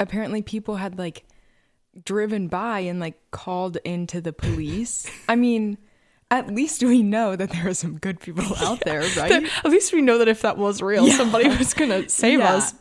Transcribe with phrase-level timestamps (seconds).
[0.00, 1.24] apparently people had like
[2.04, 5.08] driven by and like called into the police.
[5.28, 5.78] I mean,
[6.30, 9.44] at least we know that there are some good people out there, right?
[9.64, 11.16] At least we know that if that was real, Yeah.
[11.16, 12.54] somebody was going to save Yeah.
[12.54, 12.74] us.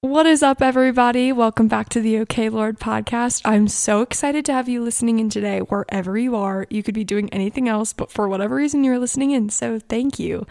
[0.00, 1.32] What is up, everybody?
[1.32, 3.42] Welcome back to the OK Lord podcast.
[3.44, 6.68] I'm so excited to have you listening in today, wherever you are.
[6.70, 9.48] You could be doing anything else, but for whatever reason, you're listening in.
[9.48, 10.46] So thank you.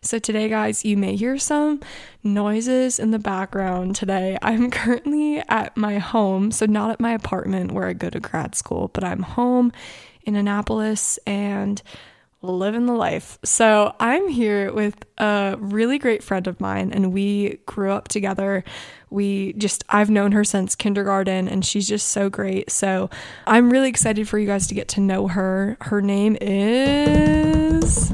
[0.00, 1.80] So, today, guys, you may hear some
[2.22, 4.38] noises in the background today.
[4.42, 8.54] I'm currently at my home, so not at my apartment where I go to grad
[8.54, 9.72] school, but I'm home
[10.24, 11.82] in Annapolis and
[12.40, 13.38] living the life.
[13.44, 18.62] So I'm here with a really great friend of mine, and we grew up together.
[19.10, 22.70] We just, I've known her since kindergarten, and she's just so great.
[22.70, 23.10] So
[23.48, 25.76] I'm really excited for you guys to get to know her.
[25.80, 28.12] Her name is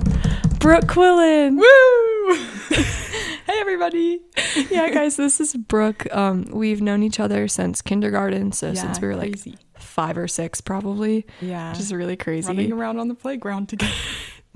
[0.64, 1.58] Brooke Quillen.
[1.58, 2.34] Woo!
[2.74, 4.22] hey everybody.
[4.70, 6.06] yeah, guys, this is Brooke.
[6.10, 9.58] Um, we've known each other since kindergarten, so Yeah, since we were like crazy.
[9.78, 11.26] five or six, probably.
[11.42, 11.72] Yeah.
[11.72, 12.48] Which is really crazy.
[12.48, 13.92] running around on the playground together.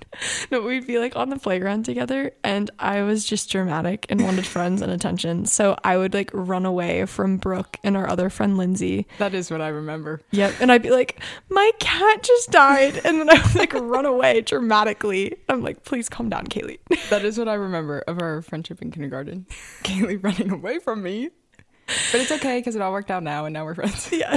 [0.51, 4.47] No, we'd be like on the playground together, and I was just dramatic and wanted
[4.57, 5.45] friends and attention.
[5.47, 9.07] So I would like run away from Brooke and our other friend Lindsay.
[9.19, 10.21] that is what I remember.
[10.31, 10.55] Yep.
[10.61, 13.01] And I'd be like, my cat just died.
[13.05, 15.37] And then I would like run away dramatically.
[15.49, 16.79] I'm like, please calm down, Kailey.
[17.11, 19.47] That is what I remember of our friendship in kindergarten.
[19.85, 21.31] Kailey running away from me.
[22.12, 24.09] But it's okay because it all worked out now and now we're friends.
[24.12, 24.37] yeah.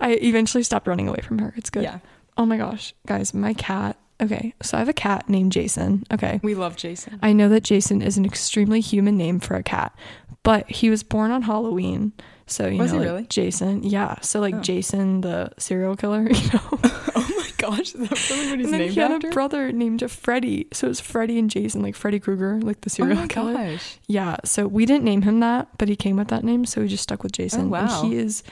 [0.00, 1.52] I eventually stopped running away from her.
[1.56, 1.82] It's good.
[1.82, 1.98] Yeah.
[2.36, 2.94] Oh my gosh.
[3.06, 3.96] Guys, my cat.
[4.20, 4.54] Okay.
[4.62, 6.04] So I have a cat named Jason.
[6.12, 6.40] Okay.
[6.42, 7.18] We love Jason.
[7.22, 9.94] I know that Jason is an extremely human name for a cat,
[10.42, 12.12] but he was born on Halloween.
[12.46, 13.26] So, you Was know, he like really?
[13.28, 13.82] Jason.
[13.84, 14.18] Yeah.
[14.22, 14.60] So, like Oh.
[14.60, 16.80] Jason, the serial killer, you know.
[17.12, 19.28] Oh my gosh, is that really what he's and then named he had after?
[19.28, 20.66] a brother named Freddie.
[20.72, 23.52] So, it was Freddie and Jason, like Freddy Krueger, like the serial oh my killer.
[23.52, 23.98] gosh.
[24.06, 24.36] Yeah.
[24.44, 26.64] So, we didn't name him that, but he came with that name.
[26.66, 27.66] So, we just stuck with Jason.
[27.66, 28.02] Oh, wow.
[28.02, 28.42] And he is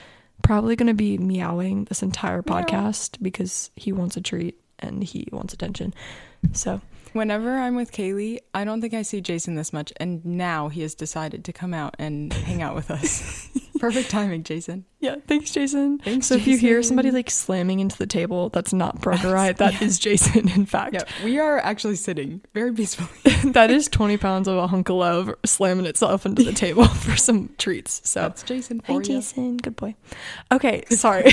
[0.43, 2.61] probably going to be meowing this entire Meow.
[2.63, 5.95] podcast because he wants a treat and he wants attention.
[6.53, 6.81] So,
[7.13, 10.83] Whenever I'm with Kailey, I don't think I see Jason this much, and now he
[10.83, 13.49] has decided to come out and hang out with us.
[13.79, 14.85] Perfect timing, Jason.
[15.01, 15.99] Yeah, thanks, Jason.
[15.99, 19.53] Thanks, so if you hear somebody like slamming into the table, that's not I.
[19.53, 20.95] That is Jason, in fact.
[20.95, 23.51] Yeah, we are actually sitting very peacefully.
[23.53, 27.17] that is 20 pounds of a hunk of love slamming itself into the table for
[27.17, 28.03] some treats.
[28.09, 29.05] So, That's Jason hi, for you.
[29.05, 29.57] Jason.
[29.57, 29.95] Good boy.
[30.53, 31.31] Okay, sorry.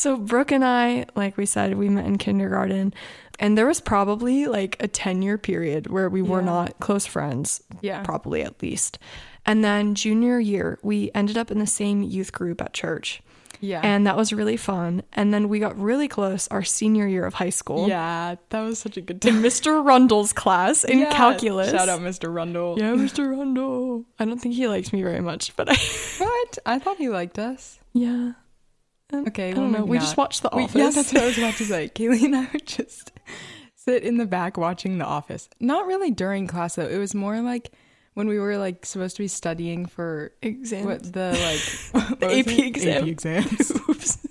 [0.00, 2.94] So, Brooke and I, like we said, we met in kindergarten.
[3.38, 6.46] And there was probably like a 10 year period where we were Yeah.
[6.46, 8.02] not close friends, Yeah.
[8.02, 8.98] probably at least.
[9.46, 13.22] And then junior year, we ended up in the same youth group at church.
[13.62, 13.82] Yeah.
[13.84, 15.02] and that was really fun.
[15.12, 17.88] And then we got really close our senior year of high school.
[17.88, 19.36] yeah, that was such a good time.
[19.36, 19.42] In.
[19.42, 19.84] Mr.
[19.84, 21.10] Rundle's class in Yeah.
[21.12, 21.70] calculus.
[21.70, 22.32] Shout out, Mr.
[22.34, 22.76] Rundle.
[22.78, 23.30] Yeah, Mr.
[23.36, 24.06] Rundle.
[24.18, 25.76] I don't think he likes me very much, but I
[26.24, 26.58] What?
[26.64, 27.78] I thought he liked us.
[27.92, 28.32] yeah.
[29.12, 29.84] Um, Okay, I well, don't know.
[29.84, 30.02] We not.
[30.04, 30.74] just watched The We- Office.
[30.76, 31.88] yeah, that's what I was about to say.
[31.94, 33.12] Kailey and I would just
[33.74, 35.48] sit in the back watching The Office.
[35.60, 36.86] Not really during class though.
[36.86, 37.72] It was more like
[38.14, 40.84] when we were like supposed to be studying for Exams.
[40.86, 41.32] what the
[41.92, 42.66] like what was AP it?
[42.66, 43.02] exam.
[43.02, 43.70] AP exams.
[43.88, 44.26] Oops.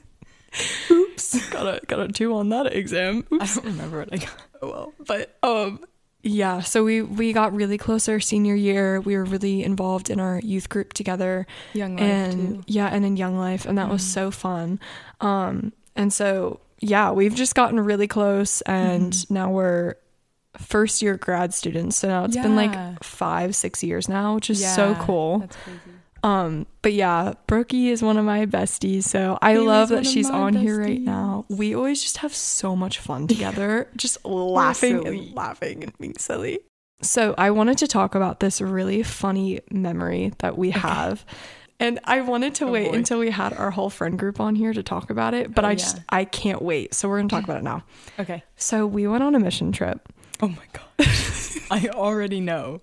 [0.91, 1.49] Oops.
[1.49, 3.25] got a got a two on that exam.
[3.31, 4.33] I don't remember what I got.
[4.61, 4.93] Oh well.
[5.05, 5.83] But um
[6.21, 8.99] yeah, so we we got really close our senior year.
[8.99, 11.47] We were really involved in our youth group together.
[11.73, 12.39] Young life and too.
[12.39, 12.61] Mm-hmm.
[12.67, 14.79] yeah and in young life and that was so fun
[15.21, 19.33] um and so yeah we've just gotten really close and Mm-hmm.
[19.33, 19.95] now we're
[20.57, 24.59] first year grad students so now it's been like five six years now which is
[24.75, 25.79] so cool That's crazy.
[26.23, 30.29] Um but yeah brookie is one of my besties so i Haley's love that she's
[30.29, 35.33] on here right now we always just have so much fun together just laughing and
[35.35, 36.59] laughing and being silly
[37.01, 41.25] so I wanted to talk about this really funny memory that we have.
[41.79, 42.97] And I wanted to Oh, wait boy.
[42.97, 45.69] until we had our whole friend group on here to talk about it, but Oh,
[45.69, 46.03] I just yeah.
[46.09, 46.93] I can't wait.
[46.93, 47.85] So we're going to talk about it now.
[48.19, 48.43] Okay.
[48.57, 50.09] So we went on a mission trip.
[50.41, 51.07] Oh my god.
[51.71, 52.81] I already know.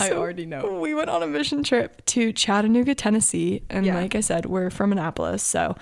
[0.00, 0.78] I already know.
[0.80, 3.96] We went on a mission trip to Chattanooga, Tennessee, and Yeah.
[3.96, 5.76] like I said, we're from Annapolis, so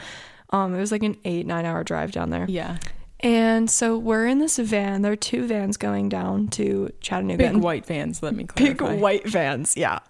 [0.50, 2.46] um it was like an 8-9 hour drive down there.
[2.48, 2.78] Yeah.
[3.20, 5.02] And so we're in this van.
[5.02, 7.52] There are two vans going down to Chattanooga.
[7.52, 8.88] Big white vans, let me clarify.
[8.90, 10.00] big white vans yeah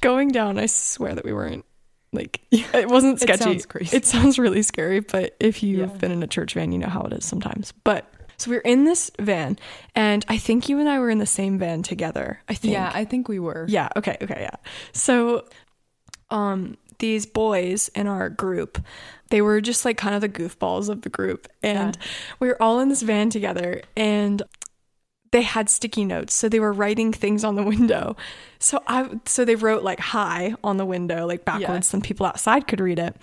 [0.00, 1.64] going down i swear that we weren't
[2.12, 3.96] like it wasn't It sketchy sounds crazy.
[3.96, 5.96] it sounds really scary but if you've Yeah.
[5.98, 8.06] been in a church van you know how it is sometimes but
[8.42, 9.58] so we are in this van
[9.94, 12.90] and i think you and i were in the same van together i think Yeah,
[12.94, 13.66] I think we were.
[13.68, 14.56] yeah okay okay yeah
[14.92, 15.44] so
[16.30, 18.78] um these boys in our group
[19.30, 21.96] they were just like kind of the goofballs of the group and
[22.40, 24.42] we were all in this van together and
[25.32, 28.16] they had sticky notes, so they were writing things on the window.
[28.58, 32.68] So I so they wrote like hi on the window, like backwards, so people outside
[32.68, 33.16] could read it.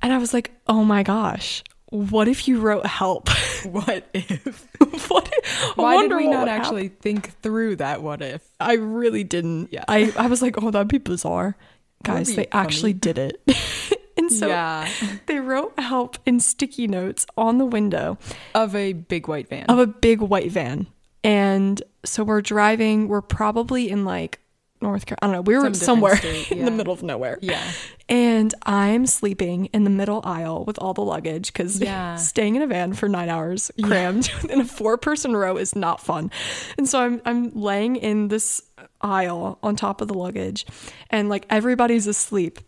[0.00, 3.30] And I was like, oh my gosh, what if you wrote help?
[3.64, 4.68] What if?
[5.08, 5.28] what?
[5.52, 8.04] I Why did we not actually think through that?
[8.04, 8.48] What if?
[8.60, 9.72] I really didn't.
[9.72, 9.82] Yeah.
[9.88, 11.56] I, I was like, oh, that'd be bizarre.
[12.04, 13.42] Guys, be they actually did it.
[14.16, 14.88] and so yeah,
[15.26, 18.16] they wrote help in sticky notes on the window
[18.54, 19.66] of a big white van.
[19.68, 20.86] of a big white van.
[21.24, 24.38] And so we're driving, we're probably in like
[24.80, 25.18] North Carolina.
[25.22, 25.40] I don't know.
[25.42, 27.38] We were Some somewhere state, in the middle of nowhere.
[27.40, 27.62] yeah,
[28.08, 32.16] And I'm sleeping in the middle aisle with all the luggage because Yeah.
[32.16, 36.00] staying in a van for nine hours crammed in a four person row is not
[36.00, 36.30] fun.
[36.76, 38.62] And so I'm I'm laying in this
[39.00, 40.64] aisle on top of the luggage
[41.10, 42.58] and like everybody's asleep.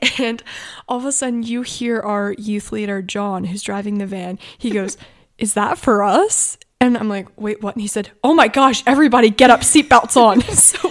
[0.18, 0.42] And
[0.88, 4.38] all of a sudden you hear our youth leader, John, who's driving the van.
[4.56, 4.96] He goes,
[5.38, 6.56] Is that for us?
[6.80, 7.74] And I'm like, wait, what?
[7.74, 10.40] And he said, Oh my gosh, everybody get up, seatbelts on.
[10.42, 10.88] so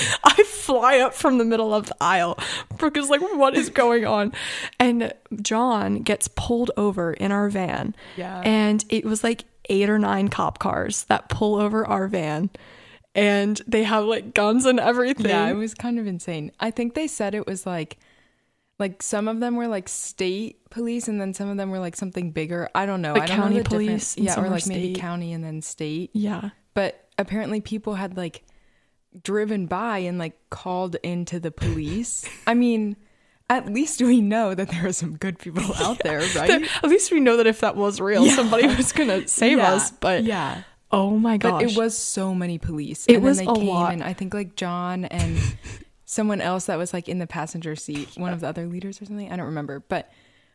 [0.24, 2.38] I fly up from the middle of the aisle.
[2.76, 4.32] Brooke is like, what is going on?
[4.78, 5.12] And
[5.42, 7.94] John gets pulled over in our van.
[8.16, 8.40] Yeah.
[8.44, 12.50] And it was like eight or nine cop cars that pull over our van.
[13.14, 15.26] And they have like guns and everything.
[15.26, 15.48] yeah.
[15.48, 16.52] It was kind of insane.
[16.60, 17.98] I think they said it was like,
[18.78, 21.96] like some of them were like state police, and then some of them were like
[21.96, 22.68] something bigger.
[22.76, 23.14] I don't know.
[23.14, 25.00] Like I don't county know the police Yeah, or like maybe state.
[25.00, 26.10] county and then state.
[26.12, 26.50] yeah.
[26.74, 28.44] But apparently, people had like
[29.22, 32.28] driven by and like called into the police.
[32.46, 32.96] I mean,
[33.50, 36.68] at least we know that there are some good people out there, right?
[36.82, 38.34] At least we know that if that was real, Yeah.
[38.36, 39.90] somebody was going to save Yeah, us.
[39.90, 40.62] But yeah.
[40.92, 41.62] oh my gosh.
[41.62, 43.06] But it was so many police.
[43.06, 43.92] It and then was they a came lot.
[43.92, 45.38] And I think like John and
[46.04, 49.06] someone else that was like in the passenger seat, one of the other leaders or
[49.06, 49.32] something.
[49.32, 50.10] I don't remember, but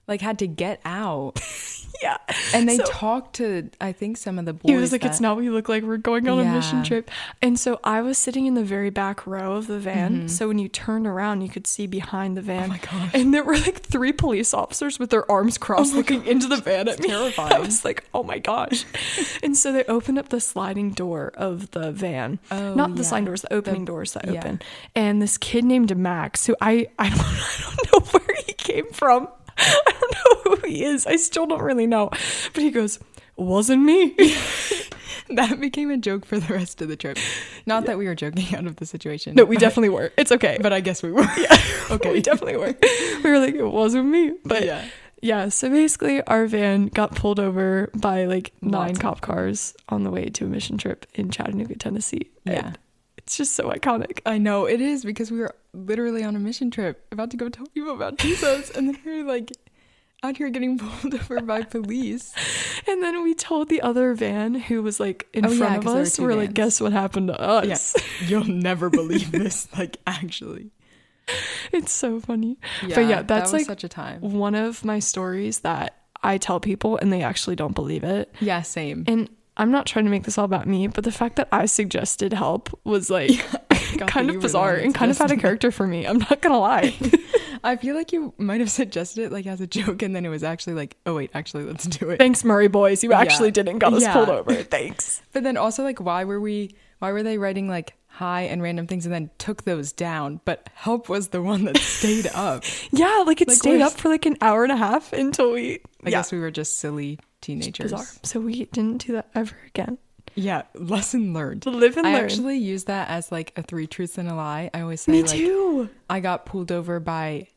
[0.07, 1.39] like had to get out.
[2.01, 2.17] yeah.
[2.53, 4.69] And they So- talked to I think some of the boys.
[4.69, 5.83] He was like, that- it's not what you look like.
[5.83, 7.09] We're going on a mission trip.
[7.41, 10.27] And so I was sitting in the very back row of the van.
[10.27, 12.69] So when you turned around, you could see behind the van.
[12.69, 12.95] Mm-hmm.
[12.95, 13.11] Oh my gosh.
[13.13, 16.87] And there were like three police officers with their arms crossed looking into the van
[16.87, 17.07] at me.
[17.13, 17.53] terrifying.
[17.53, 18.85] I was like, oh my gosh.
[19.43, 22.39] and so they opened up the sliding door of the van.
[22.51, 23.07] Oh, Not the yeah.
[23.07, 24.39] sliding doors, the opening doors that yeah.
[24.39, 24.61] open.
[24.95, 28.91] And this kid named Max, who I, I, don't, I don't know where he came
[28.91, 29.27] from.
[29.57, 31.05] I don't know who he is.
[31.05, 32.09] I still don't really know.
[32.53, 32.99] But he goes,
[33.35, 34.09] wasn't me.
[35.29, 37.17] that became a joke for the rest of the trip.
[37.65, 39.35] Not that we were joking out of the situation.
[39.35, 40.11] No, we definitely were.
[40.17, 40.57] It's okay.
[40.61, 41.27] But I guess we were.
[41.37, 41.57] yeah,
[41.91, 42.11] Okay.
[42.11, 42.75] we definitely were.
[43.23, 44.33] We were like, it wasn't me.
[44.45, 44.85] But yeah.
[45.21, 45.49] yeah.
[45.49, 50.11] so basically, our van got pulled over by like nine Lots cop cars on the
[50.11, 52.29] way to a mission trip in Chattanooga, Tennessee.
[52.45, 52.67] Yeah.
[52.67, 52.77] And
[53.23, 54.19] it's just so iconic.
[54.25, 57.49] I know it is because we were literally on a mission trip about to go
[57.49, 59.51] tell people about Jesus, and then we we're like
[60.23, 62.33] out here getting pulled over by police.
[62.87, 65.93] And then we told the other van who was like in Oh, front of there
[65.95, 67.95] were us, we're like, guess what happened to us?
[67.95, 69.67] Yeah, you'll never believe this.
[69.77, 70.71] Like actually,
[71.71, 72.57] It's so funny.
[72.85, 74.21] yeah, but yeah, that's was like such a time.
[74.21, 78.33] one of my stories that I tell people and they actually don't believe it.
[78.39, 79.03] Yeah, same.
[79.07, 81.65] And I'm not trying to make this all about me, but the fact that I
[81.67, 83.29] suggested help was like
[83.97, 86.07] Got kind of were the one bizarre and kind of out of character for me.
[86.07, 86.95] I'm not gonna lie.
[87.63, 90.29] I feel like you might have suggested it like as a joke, and then it
[90.29, 92.17] was actually like, oh wait, actually, let's do it.
[92.17, 93.03] Thanks, Murray boys.
[93.03, 93.19] You Yeah.
[93.19, 94.13] actually didn't got us Yeah.
[94.13, 94.53] pulled over.
[94.55, 95.21] Thanks.
[95.31, 96.75] But then also like, why were we?
[96.99, 100.39] Why were they writing like hi and random things and then took those down?
[100.45, 102.63] But help was the one that stayed up.
[102.91, 105.75] Yeah, like it Like, stayed up for like an hour and a half until we.
[105.75, 107.91] I yeah, guess we were just silly teenagers.
[107.91, 108.05] bizarre.
[108.23, 109.97] So we didn't do that ever again.
[110.35, 111.65] Yeah, lesson learned.
[111.67, 112.23] Live and I learn.
[112.23, 114.71] actually use that as like a three truths and a lie.
[114.73, 115.89] I always say Me like too.
[116.09, 117.47] I got pulled over by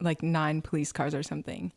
[0.00, 1.72] like nine police cars or something.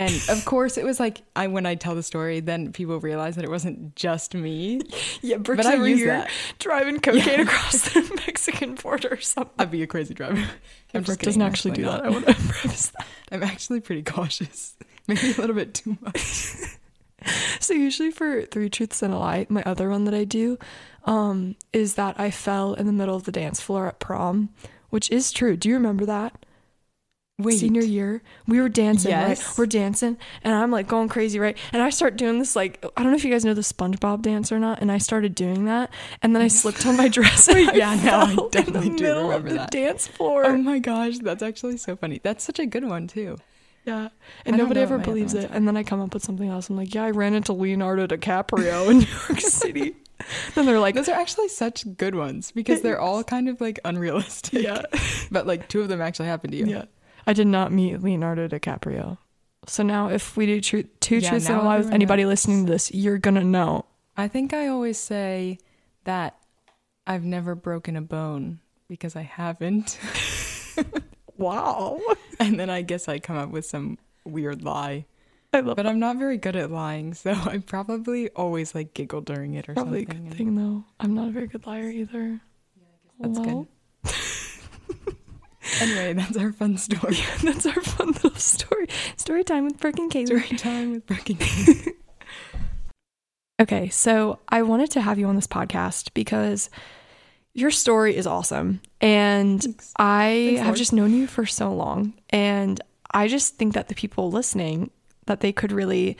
[0.00, 3.34] And of course it was like I when I tell the story, then people realize
[3.34, 4.80] that it wasn't just me.
[5.20, 6.30] Yeah, Brooks I over use that.
[6.60, 9.52] driving cocaine across the Mexican border or something.
[9.58, 10.42] I'd be a crazy driver.
[10.94, 12.02] I'm just doesn't actually do not.
[12.02, 12.06] that.
[12.06, 13.06] I want to preface that.
[13.32, 14.76] I'm actually pretty cautious.
[15.08, 16.54] Maybe a little bit too much.
[17.68, 20.58] So usually for three truths and a lie, my other one that I do
[21.04, 24.48] um, is that I fell in the middle of the dance floor at prom,
[24.88, 25.54] which is true.
[25.54, 26.46] Do you remember that?
[27.36, 27.58] Wait.
[27.58, 29.38] Senior year, we were dancing, right?
[29.58, 31.58] We're dancing, and I'm like going crazy, right?
[31.70, 34.22] And I start doing this, like, I don't know if you guys know the SpongeBob
[34.22, 35.90] dance or not, and I started doing that,
[36.22, 37.48] and then I slipped on my dress.
[37.48, 39.70] Wait, I yeah, no, I definitely do remember that.
[39.70, 40.46] dance floor.
[40.46, 42.18] Oh my gosh, that's actually so funny.
[42.22, 43.36] That's such a good one too.
[43.88, 44.08] Yeah.
[44.44, 45.50] And nobody ever what my other believes it.
[45.52, 46.68] And then I come up with something else.
[46.70, 49.96] I'm like, yeah, I ran into Leonardo DiCaprio in New York City.
[50.54, 53.78] then they're like, Those are actually such good ones because they're all kind of like
[53.84, 54.62] unrealistic.
[54.62, 54.82] yeah.
[55.30, 56.66] But like two of them actually happened to you.
[56.66, 56.84] Yeah.
[57.26, 59.18] I did not meet Leonardo DiCaprio.
[59.66, 62.30] So now if we do tru- two Yeah, truths and a lie with anybody knows.
[62.30, 63.84] listening to this, you're going to know
[64.16, 65.58] I think I always say
[66.04, 66.36] that
[67.06, 69.98] I've never broken a bone because I haven't.
[71.38, 72.00] Wow.
[72.40, 75.06] and then I guess I come up with some weird lie.
[75.54, 79.22] I love But I'm not very good at lying, so I probably always like giggle
[79.22, 80.16] during it or Probably something.
[80.24, 80.84] good and thing though.
[81.00, 82.40] I'm not a very good liar either.
[83.20, 83.66] That's Well,
[84.04, 84.12] good.
[85.82, 87.18] Anyway, that's our fun story.
[87.42, 88.86] That's our fun little story.
[89.16, 90.26] Story time with Brooke and Kailey.
[90.26, 91.92] Story time with Brooke and
[93.60, 96.70] Okay, so I wanted to have you on this podcast because
[97.54, 98.80] your story is awesome.
[99.00, 99.92] And Thanks.
[99.96, 102.14] I Thanks, have just known you for so long.
[102.30, 104.90] And I just think that the people listening,
[105.26, 106.16] that they could really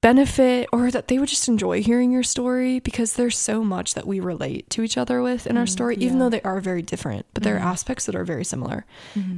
[0.00, 4.06] benefit or that they would just enjoy hearing your story because there's so much that
[4.06, 6.10] we relate to each other with in our Mm, story, even yeah.
[6.12, 6.18] Mm-hmm.
[6.20, 8.86] though they are very different, but there are aspects that are very similar.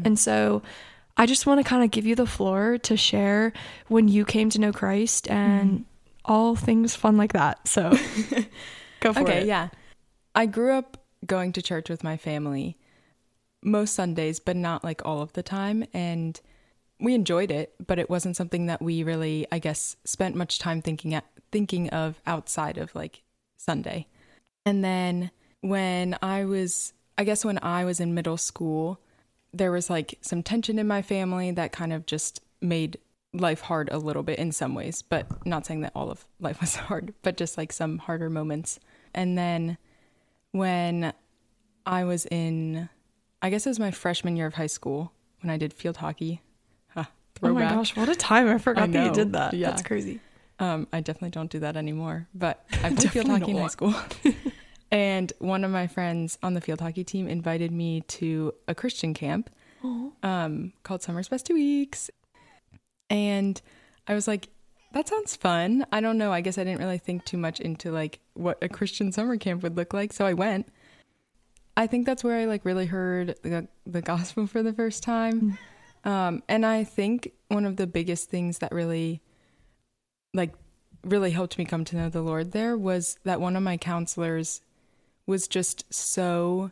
[0.04, 0.62] And so
[1.16, 3.52] I just want to kind of give you the floor to share
[3.88, 5.82] when you came to know Christ and Mm-hmm.
[6.24, 7.66] all things fun like that.
[7.66, 7.90] So
[9.00, 9.36] go for okay, it.
[9.38, 9.68] Okay yeah.
[10.36, 12.76] I grew up going to church with my family
[13.62, 15.84] most Sundays, but not like all of the time.
[15.94, 16.40] And
[16.98, 20.82] we enjoyed it, but it wasn't something that we really, I guess, spent much time
[20.82, 23.22] thinking at, thinking of outside of like
[23.56, 24.06] Sunday.
[24.64, 29.00] And then when I was, I guess when I was in middle school,
[29.52, 32.98] there was like some tension in my family that kind of just made
[33.34, 36.60] life hard a little bit in some ways, but not saying that all of life
[36.60, 38.80] was hard, but just like some harder moments.
[39.14, 39.78] And then
[40.52, 41.12] when
[41.84, 42.88] I was in,
[43.40, 46.40] I guess it was my freshman year of high school when I did field hockey.
[46.88, 47.04] Huh,
[47.42, 48.48] Oh my gosh, what a time.
[48.48, 49.54] I forgot that you did that.
[49.54, 49.70] Yeah.
[49.70, 50.20] That's crazy.
[50.58, 53.94] Um, I definitely don't do that anymore, but I played field hockey in high school.
[54.92, 59.12] and one of my friends on the field hockey team invited me to a Christian
[59.14, 59.50] camp
[60.22, 62.10] um, called Summer's Best Two Weeks.
[63.10, 63.60] And
[64.06, 64.48] I was like,
[64.92, 65.86] that sounds fun.
[65.92, 66.32] I don't know.
[66.32, 69.62] I guess I didn't really think too much into like what a Christian summer camp
[69.62, 70.12] would look like.
[70.12, 70.72] So I went.
[71.76, 75.58] I think that's where I like really heard the, the gospel for the first time.
[76.04, 76.10] Mm.
[76.10, 79.22] Um, and I think one of the biggest things that really
[80.34, 80.54] like
[81.04, 84.60] really helped me come to know the Lord there was that one of my counselors
[85.26, 86.70] was just so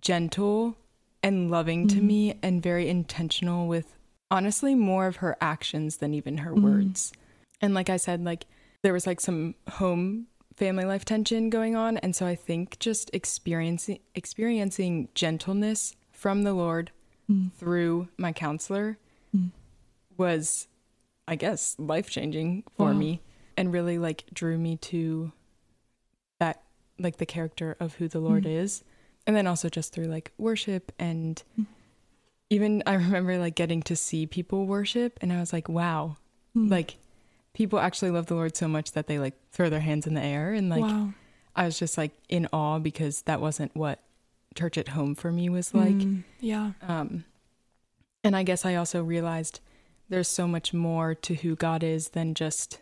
[0.00, 0.76] gentle
[1.22, 2.02] and loving to mm.
[2.02, 3.96] me and very intentional with
[4.30, 6.62] honestly more of her actions than even her mm.
[6.62, 7.12] words.
[7.60, 8.46] And like I said, like
[8.82, 11.98] there was like some home family life tension going on.
[11.98, 16.90] And so I think just experiencing experiencing gentleness from the Lord
[17.30, 17.52] mm.
[17.52, 18.98] through my counselor
[19.36, 19.50] mm.
[20.16, 20.68] was
[21.28, 22.92] I guess life changing for Wow.
[22.92, 23.20] me
[23.56, 25.32] and really like drew me to
[26.38, 26.62] that
[26.98, 28.56] like the character of who the Lord mm.
[28.56, 28.84] is.
[29.26, 31.42] And then also just through like worship and
[32.48, 36.16] even I remember like getting to see people worship and I was like, wow,
[36.54, 36.96] like
[37.56, 40.20] people actually love the Lord so much that they like throw their hands in the
[40.22, 41.08] air and like wow.
[41.56, 44.00] I was just like in awe because that wasn't what
[44.54, 45.94] church at home for me was like.
[45.94, 46.72] Mm, yeah.
[46.82, 47.24] Um,
[48.22, 49.60] and I guess I also realized
[50.10, 52.80] there's so much more to who God is than just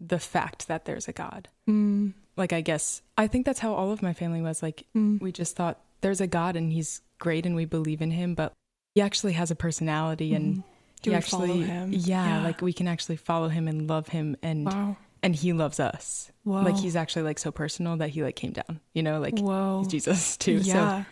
[0.00, 1.48] the fact that there's a God.
[1.68, 4.62] Mm, Like, I guess, I think that's how all of my family was.
[4.62, 8.10] Like, mm, we just thought there's a God and he's great and we believe in
[8.10, 8.54] him, but
[8.94, 10.64] he actually has a personality and mm.
[11.04, 11.92] Do we actually, follow him?
[11.92, 12.42] Yeah, Yeah.
[12.44, 14.96] like we can actually follow him and love him and, wow.
[15.22, 16.30] and he loves us.
[16.42, 16.62] Whoa.
[16.62, 19.80] Like, he's actually like so personal that he like came down, you know, like Whoa.
[19.80, 20.60] he's Jesus too.
[20.62, 21.04] Yeah.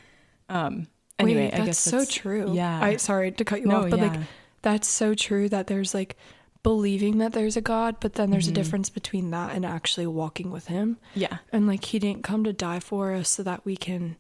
[0.50, 0.87] So, um,
[1.18, 2.52] anyway, Wait, I that's guess so true.
[2.52, 2.80] Yeah.
[2.82, 4.08] I sorry to cut you no, off, but yeah.
[4.08, 4.20] like
[4.62, 6.16] that's so true that there's like
[6.62, 8.50] believing that there's a God, but then there's Mhm.
[8.52, 10.99] a difference between that and actually walking with him.
[11.14, 11.38] yeah.
[11.52, 14.16] And like he didn't come to die for us so that we can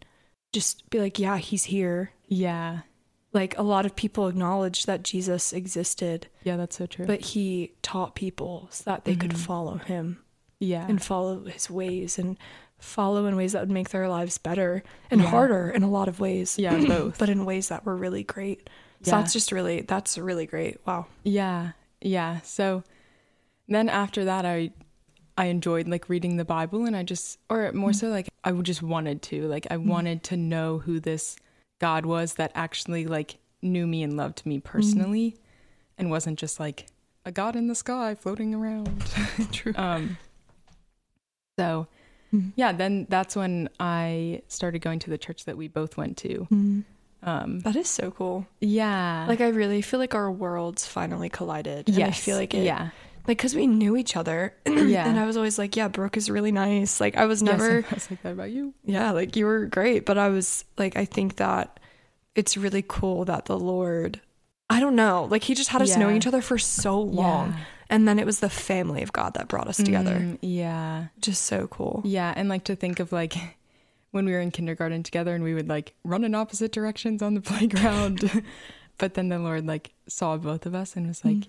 [0.52, 2.10] just be like, yeah, he's here.
[2.26, 2.80] Yeah.
[3.32, 7.06] Like a lot of people acknowledge that Jesus existed, Yeah, that's so true.
[7.06, 9.38] but he taught people so that they could Mhm.
[9.38, 10.18] follow him
[10.58, 10.86] yeah.
[10.86, 12.36] and follow his ways and
[12.78, 15.28] follow in ways that would make their lives better and Yeah.
[15.28, 16.58] harder in a lot of ways.
[16.58, 17.18] yeah, both.
[17.18, 18.68] but in ways that were really great.
[19.02, 19.20] So Yeah.
[19.22, 20.78] that's just really that's really great.
[20.86, 21.06] Wow.
[21.22, 21.72] yeah.
[22.00, 22.40] Yeah.
[22.42, 22.82] So
[23.68, 24.72] then after that I
[25.38, 28.82] I enjoyed like reading the Bible and I just or more so like I just
[28.82, 29.46] wanted to.
[29.48, 31.36] Like I wanted to know who this
[31.82, 35.36] God was that actually like knew me and loved me personally
[35.98, 36.86] and wasn't just like
[37.26, 39.04] a god in the sky floating around.
[39.52, 39.72] True.
[39.76, 40.16] um
[41.58, 41.86] so
[42.32, 42.52] Mhm.
[42.56, 46.46] yeah, then that's when I started going to the church that we both went to.
[46.50, 46.84] Um
[47.24, 47.58] Mm-hmm.
[47.60, 48.46] That is so cool.
[48.60, 49.26] yeah.
[49.28, 51.88] Like I really feel like our worlds finally collided.
[51.88, 52.90] And I feel like it yeah.
[53.28, 54.54] Like cuz we knew each other.
[54.66, 55.06] Yeah.
[55.08, 57.00] and I was always like, yeah, Brooke is really nice.
[57.00, 58.74] Like I was Yes, never I was like that about you.
[58.84, 61.78] yeah, like you were great, but I was like I think that
[62.34, 64.20] it's really cool that the Lord
[64.70, 67.50] I don't know, like he just had us knowing each other for so long.
[67.50, 67.56] Yeah.
[67.90, 70.14] And then it was the family of God that brought us together.
[70.16, 71.08] Mm, yeah.
[71.20, 72.00] Just so cool.
[72.06, 72.32] Yeah.
[72.34, 73.34] And like to think of like
[74.12, 77.34] when we were in kindergarten together and we would like run in opposite directions on
[77.34, 78.42] the playground.
[78.96, 81.48] but then the Lord like saw both of us and was like, Mm.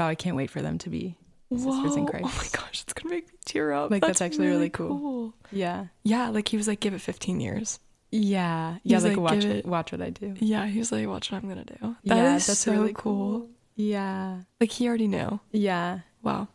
[0.00, 1.16] Wow, I can't wait for them to be
[1.54, 2.24] sisters in Christ.
[2.26, 3.90] Oh my gosh, it's gonna make me tear up.
[3.90, 4.88] Like, that's actually really cool.
[4.88, 5.34] cool.
[5.52, 5.86] Yeah.
[6.04, 7.78] Yeah, like he was like, give it 15 years.
[8.12, 8.76] Yeah.
[8.82, 8.96] Yeah.
[8.96, 10.34] He's Like, like, watch it- watch what I do.
[10.40, 11.96] Yeah, he was like, watch what I'm gonna do.
[12.04, 13.48] That yeah, is that's so really cool.
[13.76, 14.40] Yeah.
[14.60, 15.38] Like he already knew.
[15.52, 16.00] Yeah.
[16.22, 16.48] Wow.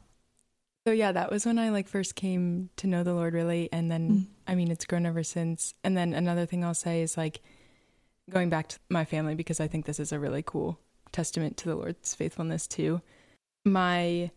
[0.86, 3.90] So yeah, that was when I like first came to know the Lord really and
[3.92, 4.26] then Mm.
[4.48, 5.74] I mean it's grown ever since.
[5.84, 7.42] And then another thing I'll say is like
[8.30, 10.80] going back to my family because I think this is a really cool
[11.12, 13.02] testament to the Lord's faithfulness too.
[13.66, 14.32] My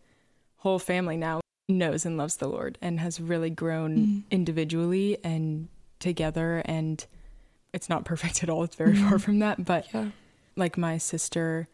[0.57, 4.23] whole family now knows and loves the Lord and has really grown Mm.
[4.31, 5.69] individually and
[5.99, 7.05] together and
[7.73, 8.63] it's not perfect at all.
[8.63, 9.21] It's very far Mhm.
[9.21, 10.09] from that, but Yeah.
[10.55, 11.67] like my sister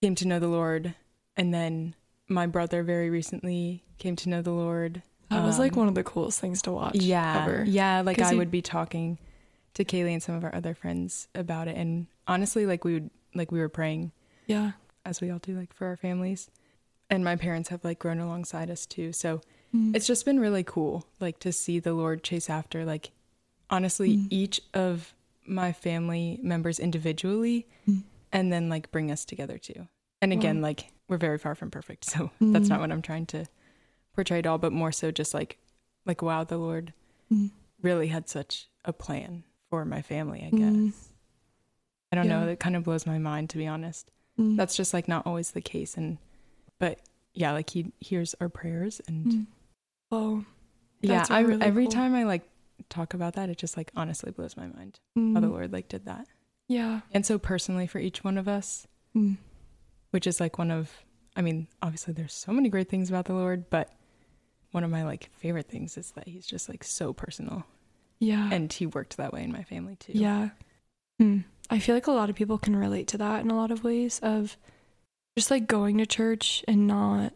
[0.00, 0.94] came to know the Lord
[1.36, 1.94] and then
[2.28, 5.02] my brother very recently came to know the Lord.
[5.30, 6.94] That was like Um, one of the coolest things to watch.
[6.96, 7.42] Yeah.
[7.44, 7.64] Ever.
[7.64, 9.18] Yeah, like I he- would be talking
[9.74, 13.10] to Kailey and some of our other friends about it and honestly like we would
[13.34, 14.12] like we were praying
[14.46, 14.72] Yeah.
[15.04, 16.48] as we all do like for our families.
[17.10, 19.12] And my parents have like grown alongside us too.
[19.12, 19.40] So
[19.74, 19.94] Mm.
[19.94, 23.10] it's just been really cool like to see the Lord chase after like
[23.68, 24.26] honestly Mm.
[24.30, 25.14] each of
[25.46, 28.02] my family members individually Mm.
[28.32, 29.86] and then like bring us together too.
[30.22, 30.62] And again, Wow.
[30.68, 32.70] like we're very far from perfect, so that's Mm.
[32.70, 33.46] not what I'm trying to
[34.12, 35.58] portray at all, but more so just like
[36.06, 36.92] like wow, the Lord
[37.32, 37.50] Mm.
[37.82, 40.74] really had such a plan for my family, I guess.
[40.74, 40.92] Mm.
[42.12, 42.52] I don't know, Yeah.
[42.52, 44.10] it kind of blows my mind to be honest.
[44.36, 46.18] That's just like not always the case and
[46.80, 46.98] but
[47.34, 49.46] yeah, like he hears our prayers and Mm.
[50.10, 50.44] Oh.
[51.00, 51.92] yeah, I really every cool.
[51.92, 52.42] time I like
[52.88, 55.34] talk about that, it just like honestly blows my mind Mm.
[55.34, 56.26] how the Lord like did that.
[56.66, 57.02] Yeah.
[57.12, 59.36] And so personally for each one of us, Mm.
[60.10, 60.90] which is like one of
[61.36, 63.92] I mean, obviously there's so many great things about the Lord, but
[64.72, 67.64] one of my like favorite things is that he's just like so personal.
[68.18, 68.48] Yeah.
[68.52, 70.12] And he worked that way in my family too.
[70.14, 70.50] Yeah.
[71.22, 71.44] Mm.
[71.70, 73.84] I feel like a lot of people can relate to that in a lot of
[73.84, 74.56] ways of
[75.36, 77.32] just like going to church and not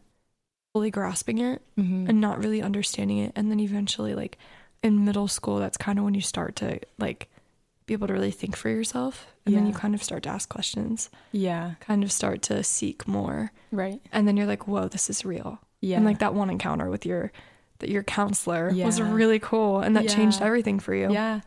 [0.73, 2.09] fully grasping it Mhm.
[2.09, 4.39] and not really understanding it and then eventually like
[4.83, 7.29] in middle school that's kind of when you start to like
[7.87, 10.49] be able to really think for yourself and then you kind of start to ask
[10.49, 11.75] questions yeah.
[11.81, 14.01] kind of start to seek more Right.
[14.11, 15.97] and then you're like whoa this is real Yeah.
[15.99, 17.31] and like that one encounter with your
[17.79, 21.41] that your counselor was really cool and that changed everything for you Yeah.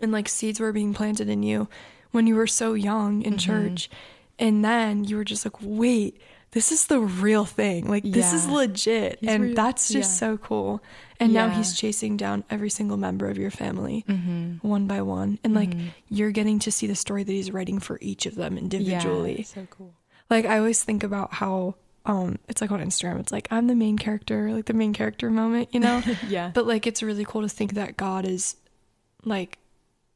[0.00, 1.68] and like seeds were being planted in you
[2.10, 3.38] when you were so young in Mhm.
[3.38, 3.90] church
[4.38, 6.20] and then you were just like wait
[6.52, 9.54] this is the real thing like this is legit He's and real.
[9.54, 10.28] that's just Yeah.
[10.30, 10.82] so cool
[11.20, 14.66] and now he's chasing down every single member of your family Mm-hmm.
[14.66, 15.72] one by one and like
[16.08, 19.44] you're getting to see the story that he's writing for each of them individually Yeah,
[19.44, 19.92] so cool.
[20.30, 21.74] like i always think about how
[22.06, 25.28] um it's like on instagram it's like i'm the main character like the main character
[25.30, 26.50] moment you know yeah.
[26.54, 28.56] but like it's really cool to think that God is
[29.24, 29.58] like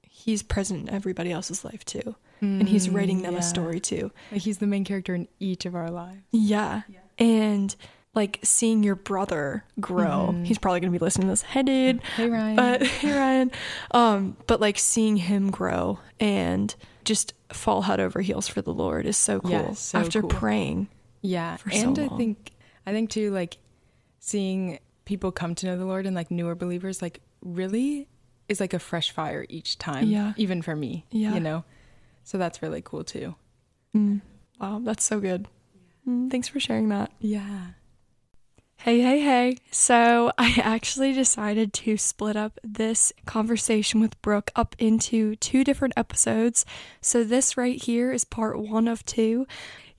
[0.08, 2.14] he's present in everybody else's life too.
[2.42, 4.10] And he's writing them Mm, a story too.
[4.32, 6.18] Like he's the main character in each of our lives.
[6.32, 6.82] Yeah.
[7.18, 7.74] And
[8.14, 10.30] like seeing your brother grow.
[10.32, 10.44] Mhm.
[10.44, 11.42] He's probably gonna be listening to this.
[11.42, 12.02] Hey dude.
[12.16, 12.56] Hey Ryan.
[12.56, 13.52] But hey Ryan.
[13.92, 16.74] Um, but like seeing him grow and
[17.04, 19.50] just fall head over heels for the Lord is so cool.
[19.52, 20.28] Yeah, so After cool.
[20.30, 20.88] praying.
[21.20, 21.56] yeah.
[21.56, 22.50] for so and I think
[22.86, 23.58] I think too like
[24.18, 28.08] seeing people come to know the Lord and like newer believers like really
[28.48, 30.08] is like a fresh fire each time.
[30.08, 30.32] Yeah.
[30.36, 31.06] Even for me.
[31.10, 31.34] Yeah.
[31.34, 31.64] You know?
[32.24, 33.34] So that's really cool too.
[33.96, 34.20] Mm.
[34.60, 35.46] Wow, that's so good.
[36.08, 37.12] Mm, thanks for sharing that.
[37.20, 37.68] Yeah.
[38.84, 39.58] Hey, hey, hey.
[39.70, 45.94] So, I actually decided to split up this conversation with Brooke up into two different
[45.96, 46.66] episodes.
[47.00, 49.46] So, this right here is part one of two.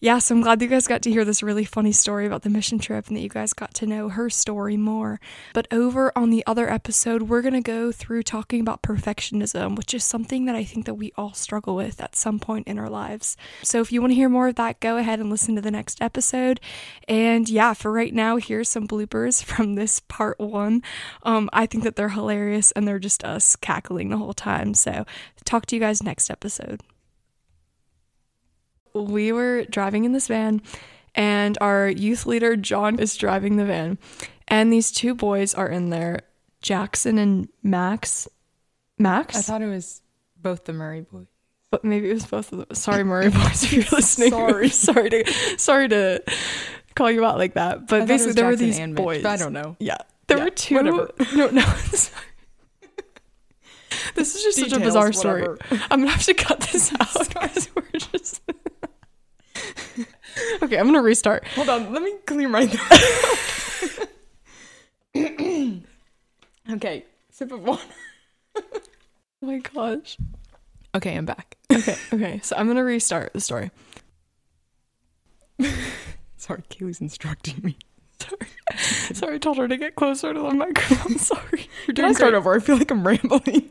[0.03, 2.49] Yeah, so I'm glad you guys got to hear this really funny story about the
[2.49, 5.21] mission trip and that you guys got to know her story more.
[5.53, 9.93] But over on the other episode, we're going to go through talking about perfectionism, which
[9.93, 12.89] is something that I think that we all struggle with at some point in our
[12.89, 13.37] lives.
[13.61, 15.71] So if you want to hear more of that, go ahead and listen to the
[15.71, 16.59] next episode.
[17.07, 20.83] And yeah, for right now, here's some bloopers from this part one.
[21.23, 24.73] Um, I think that they're hilarious and they're just us cackling the whole time.
[24.73, 25.05] So
[25.45, 26.81] talk to you guys next episode
[28.93, 30.61] we were driving in this van
[31.15, 33.97] and our youth leader John is driving the van
[34.47, 36.21] and these two boys are in there
[36.61, 38.27] Jackson and Max
[38.97, 40.01] Max I thought it was
[40.37, 41.27] both the Murray boys.
[41.71, 44.69] but maybe it was both of them sorry Murray boys if you're listening Sorry.
[44.69, 46.21] sorry to sorry to
[46.95, 49.75] call you out like that but basically there were these Mitch, boys I don't know.
[49.79, 51.11] yeah there Yeah, were two whatever.
[51.35, 52.25] no no sorry.
[54.15, 55.83] this is just such a Details, bizarre story whatever.
[55.91, 58.41] I'm gonna have to cut this out because we're just.
[60.63, 61.45] Okay, I'm gonna restart.
[61.49, 64.09] Hold on, let me clear my throat.
[66.71, 67.83] okay, sip of water.
[69.41, 70.17] Oh my gosh.
[70.95, 71.57] Okay, I'm back.
[71.69, 72.39] Okay, okay.
[72.43, 73.71] So I'm gonna restart the story.
[76.37, 77.77] Sorry, Kailey's instructing me.
[78.21, 78.47] Sorry.
[79.13, 81.17] Sorry, I told her to get closer to the microphone.
[81.17, 81.67] Sorry.
[81.87, 82.37] You're Can I doing start great.
[82.37, 82.55] over?
[82.55, 83.69] I feel like I'm rambling.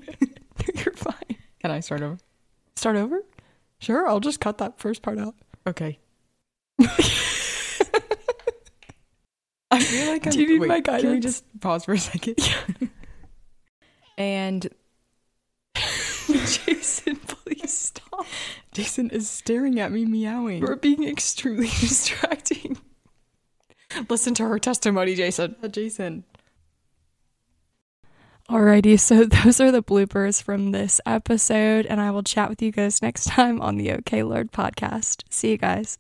[0.75, 1.37] You're fine.
[1.63, 2.19] Can I start over?
[2.77, 3.23] Start over?
[3.79, 5.35] Sure, I'll just cut that first part out.
[5.67, 5.99] Okay.
[9.71, 11.25] I feel like I'm, Do you need wait, my Can we guidance?
[11.25, 12.37] just pause for a second?
[14.19, 14.69] and
[16.27, 18.27] Jason, please stop.
[18.73, 20.61] Jason is staring at me meowing.
[20.61, 22.79] You're being extremely distracting.
[24.09, 25.57] Listen to her testimony, Jason.
[25.63, 26.25] Uh, Jason.
[28.53, 32.71] Alrighty, so those are the bloopers from this episode, and I will chat with you
[32.71, 35.23] guys next time on the OK Lord podcast.
[35.31, 35.99] See you guys.